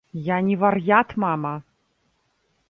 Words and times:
Я 0.27 0.37
не 0.47 0.55
вар'ят, 0.63 1.13
мама! 1.25 1.53